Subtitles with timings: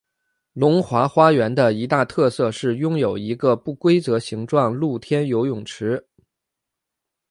[0.53, 6.03] 龙华花园的一大特色是拥有一个不规则形状露天游泳池。